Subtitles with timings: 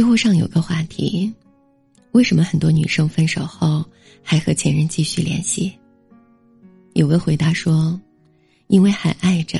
[0.00, 1.30] 知乎上有个话题：
[2.12, 3.84] 为什么很多女生分手后
[4.22, 5.78] 还和前任继续联系？
[6.94, 8.00] 有个回答说
[8.68, 9.58] ：“因为还爱着，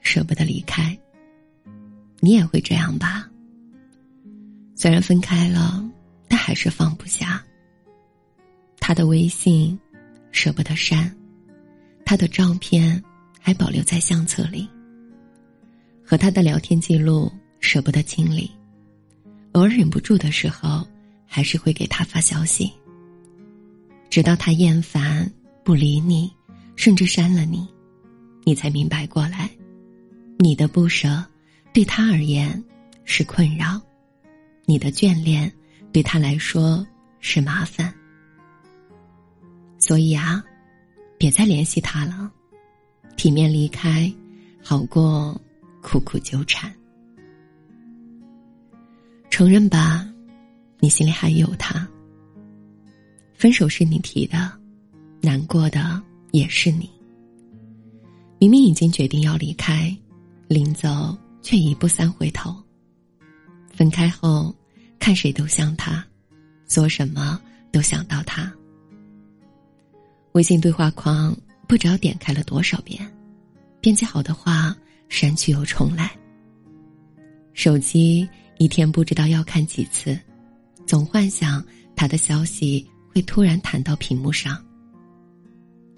[0.00, 0.98] 舍不得离开。”
[2.18, 3.30] 你也会这样吧？
[4.74, 5.88] 虽然分开了，
[6.26, 7.40] 但还是放不下。
[8.80, 9.78] 他的微信
[10.32, 11.16] 舍不得删，
[12.04, 13.00] 他的照片
[13.40, 14.68] 还保留在相册里，
[16.04, 17.30] 和他的聊天记录
[17.60, 18.50] 舍不得清理。
[19.56, 20.86] 偶尔忍不住的时候，
[21.26, 22.70] 还是会给他发消息，
[24.10, 25.32] 直到他厌烦
[25.64, 26.30] 不理你，
[26.76, 27.66] 甚至删了你，
[28.44, 29.48] 你才明白过来，
[30.38, 31.24] 你的不舍
[31.72, 32.62] 对他而言
[33.06, 33.80] 是困扰，
[34.66, 35.50] 你的眷恋
[35.90, 36.86] 对他来说
[37.20, 37.90] 是麻烦。
[39.78, 40.44] 所以啊，
[41.16, 42.30] 别再联系他了，
[43.16, 44.12] 体面离开，
[44.62, 45.40] 好过
[45.80, 46.70] 苦苦纠缠。
[49.36, 50.10] 承认吧，
[50.80, 51.86] 你心里还有他。
[53.34, 54.50] 分手是你提的，
[55.20, 56.88] 难过的也是你。
[58.38, 59.94] 明明已经决定要离开，
[60.48, 62.56] 临走却一步三回头。
[63.70, 64.56] 分开后，
[64.98, 66.02] 看谁都像他，
[66.64, 67.38] 做什么
[67.70, 68.50] 都想到他。
[70.32, 71.36] 微信对话框
[71.68, 73.06] 不知道点开了多少遍，
[73.82, 74.74] 编辑好的话
[75.10, 76.10] 删去又重来。
[77.52, 78.26] 手机。
[78.58, 80.18] 一天不知道要看几次，
[80.86, 84.62] 总幻想他的消息会突然弹到屏幕上。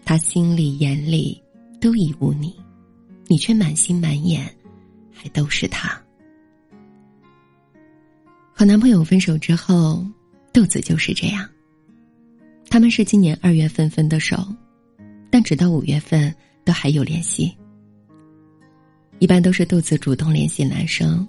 [0.05, 1.41] 他心里眼里
[1.81, 2.55] 都已无你，
[3.27, 4.53] 你却满心满眼
[5.12, 6.01] 还都是他。
[8.53, 10.05] 和男朋友分手之后，
[10.53, 11.48] 豆子就是这样。
[12.69, 14.36] 他们是今年二月份分的手，
[15.31, 17.55] 但直到五月份都还有联系。
[19.20, 21.27] 一般都是豆子主动联系男生。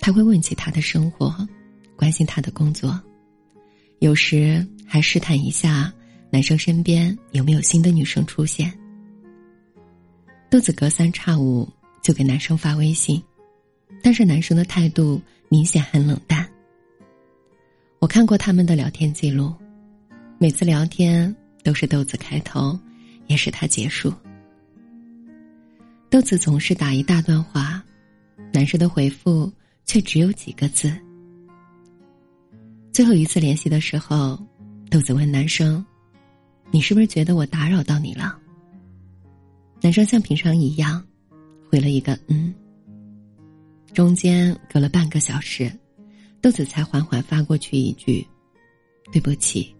[0.00, 1.46] 他会问起他的生活，
[1.94, 2.98] 关心他的工作，
[3.98, 5.92] 有时还试探一下
[6.30, 8.72] 男生身边有没有新的女生出现。
[10.48, 11.68] 豆子隔三差五
[12.02, 13.22] 就给男生发微信，
[14.02, 16.48] 但是男生的态度明显很冷淡。
[17.98, 19.54] 我看过他们的聊天记录，
[20.38, 22.76] 每次聊天都是豆子开头，
[23.26, 24.12] 也是他结束。
[26.08, 27.84] 豆子总是打一大段话，
[28.50, 29.52] 男生的回复。
[29.90, 30.88] 却只有几个字。
[32.92, 34.38] 最后一次联系的时候，
[34.88, 35.84] 豆子问男生
[36.70, 38.38] ：“你是不是觉得我打扰到你了？”
[39.82, 41.04] 男生像平常一样，
[41.68, 42.54] 回了一个“嗯”。
[43.92, 45.68] 中间隔了半个小时，
[46.40, 48.24] 豆子才缓缓发过去一句
[49.10, 49.74] ：“对不起，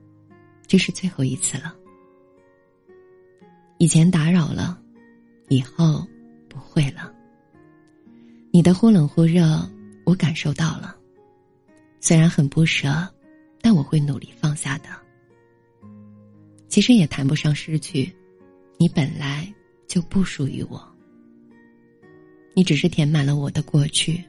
[0.66, 1.72] 这是最后一次了。
[3.78, 4.76] 以前打扰了，
[5.48, 6.04] 以后
[6.48, 7.14] 不会了。
[8.50, 9.64] 你的忽冷忽热。”
[10.04, 10.96] 我感受到了，
[12.00, 13.06] 虽然很不舍，
[13.60, 14.88] 但我会努力放下的。
[16.68, 18.12] 其实也谈不上失去，
[18.76, 19.52] 你本来
[19.86, 20.82] 就不属于我。
[22.54, 24.22] 你只是填满了我的过去，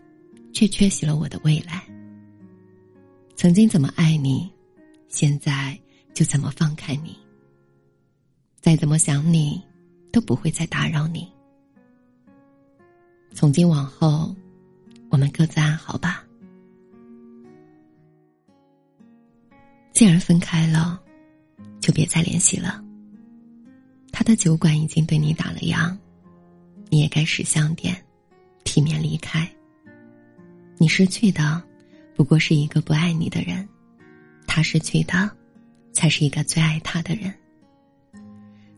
[0.53, 1.83] 却缺席了我的未来。
[3.35, 4.51] 曾经怎么爱你，
[5.07, 5.79] 现在
[6.13, 7.17] 就怎么放开你。
[8.59, 9.59] 再怎么想你，
[10.11, 11.27] 都不会再打扰你。
[13.33, 14.35] 从今往后。
[15.21, 16.25] 我们各自安好吧。
[19.93, 20.99] 既然分开了，
[21.79, 22.83] 就别再联系了。
[24.11, 25.95] 他的酒馆已经对你打了烊，
[26.89, 27.95] 你也该识相点，
[28.63, 29.47] 体面离开。
[30.79, 31.61] 你失去的，
[32.15, 33.63] 不过是一个不爱你的人；
[34.47, 35.29] 他失去的，
[35.93, 37.31] 才是一个最爱他的人。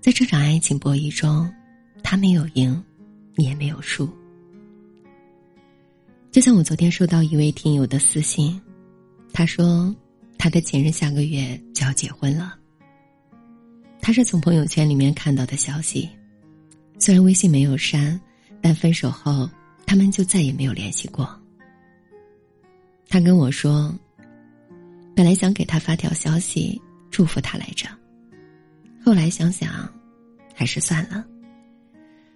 [0.01, 1.49] 在这场爱情博弈中，
[2.03, 2.83] 他没有赢，
[3.35, 4.13] 你也没有输。
[6.33, 8.59] 就像我昨天收到一位听友的私信，
[9.31, 9.95] 他说
[10.35, 12.57] 他的前任下个月就要结婚了。
[14.01, 16.09] 他是从朋友圈里面看到的消息，
[16.97, 18.19] 虽然微信没有删，
[18.63, 19.47] 但分手后
[19.85, 21.39] 他们就再也没有联系过。
[23.07, 23.93] 他跟我说，
[25.15, 26.81] 本来想给他发条消息
[27.11, 27.87] 祝福他来着，
[29.05, 29.87] 后来想想，
[30.55, 31.23] 还是算了。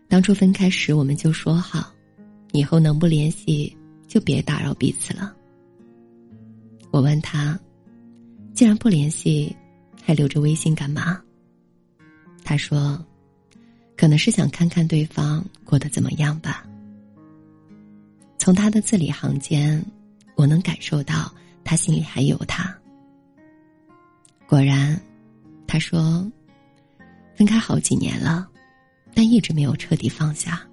[0.08, 1.92] 当初分开时我们就说好，
[2.52, 3.76] 以后能不联系。
[4.08, 5.36] 就别打扰彼此了。
[6.92, 7.60] 我问他
[8.56, 9.56] ：“既然不联系，
[10.02, 11.22] 还留着微信干嘛？”
[12.44, 12.98] 他说
[13.98, 16.66] ：“可能是想看看对方过得怎么样吧。”
[18.40, 19.84] 从他的字里行间，
[20.36, 21.30] 我能感受到
[21.66, 22.74] 他心里还有他。
[24.48, 24.98] 果然，
[25.68, 26.26] 他说
[27.36, 28.48] ：“分开好几年了，
[29.14, 30.66] 但一直没有彻底放下，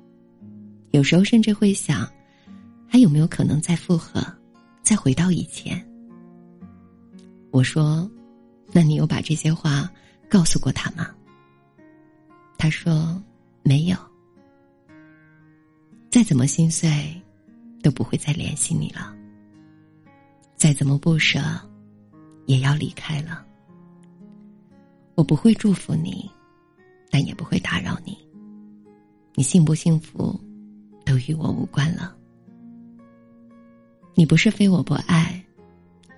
[0.92, 2.08] 有时候甚至会想。”
[2.94, 4.25] 还有没有可能再复合，
[4.81, 5.85] 再回到以前？
[7.50, 8.08] 我说
[8.70, 9.91] ：“那你有把这些话
[10.31, 11.11] 告诉过他吗？”
[12.56, 13.20] 他说
[13.64, 13.96] ：“没有。”
[16.08, 17.20] 再怎么心碎，
[17.82, 19.12] 都不会再联系你了。
[20.55, 21.41] 再怎么不舍，
[22.46, 23.44] 也要离开了。
[25.17, 26.31] 我不会祝福你，
[27.11, 28.17] 但也不会打扰你。
[29.35, 30.41] 你幸不幸福，
[31.05, 32.17] 都与我无关了。
[34.14, 35.43] 你不是非我不爱，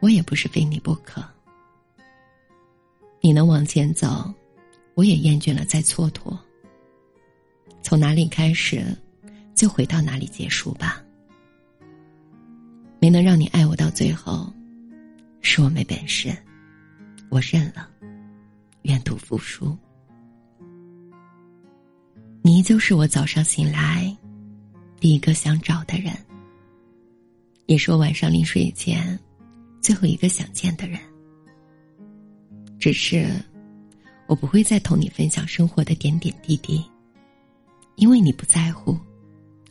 [0.01, 1.25] 我也不是非你不可。
[3.21, 4.33] 你能往前走，
[4.95, 6.37] 我也厌倦了再蹉跎。
[7.83, 8.85] 从哪里开始，
[9.55, 11.03] 就回到哪里结束吧。
[12.99, 14.53] 没能让你爱我到最后，
[15.41, 16.37] 是我没本事，
[17.31, 17.89] 我认了。
[18.83, 19.77] 愿赌服输。
[22.43, 24.17] 你依旧是我早上醒来
[25.01, 26.13] 第一个想找的人，
[27.67, 29.19] 也是我晚上临睡前
[29.81, 30.99] 最后一个想见的人。
[32.79, 33.29] 只是
[34.27, 36.85] 我不会再同你分享生活的点点滴滴，
[37.97, 38.99] 因为你不在乎，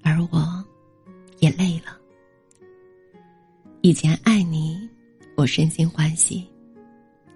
[0.01, 0.63] 而我
[1.39, 1.97] 也累了。
[3.81, 4.89] 以前爱你，
[5.36, 6.44] 我身心欢喜；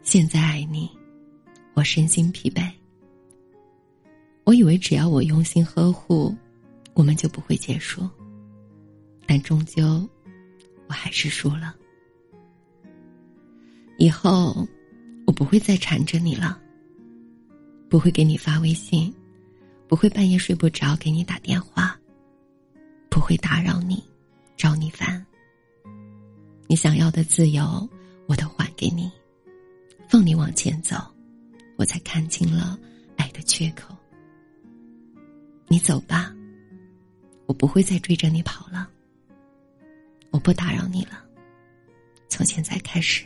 [0.01, 0.89] 现在爱你。
[1.75, 2.69] 我身心疲惫，
[4.43, 6.35] 我以为只要我用心呵护，
[6.93, 8.09] 我们就不会结束。
[9.25, 10.05] 但终究，
[10.89, 11.75] 我还是输了。
[13.99, 14.67] 以后，
[15.27, 16.59] 我不会再缠着你了，
[17.87, 19.13] 不会给你发微信，
[19.87, 21.97] 不会半夜睡不着给你打电话，
[23.07, 24.03] 不会打扰你，
[24.57, 25.23] 找你烦。
[26.67, 27.87] 你想要的自由，
[28.25, 29.11] 我都还给你，
[30.07, 30.97] 放你往前走。
[31.77, 32.77] 我才看清了
[33.15, 33.95] 爱的缺口。
[35.67, 36.35] 你走吧，
[37.45, 38.89] 我不会再追着你跑了。
[40.31, 41.23] 我不打扰你了，
[42.27, 43.25] 从现在开始。